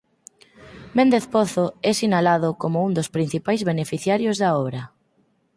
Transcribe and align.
Méndez 0.97 1.25
Pozo 1.33 1.65
é 1.89 1.91
sinalado 2.01 2.49
como 2.61 2.77
un 2.87 2.91
dos 2.97 3.11
principais 3.15 3.61
beneficiarios 3.71 4.35
da 4.41 4.49
obra. 4.63 4.81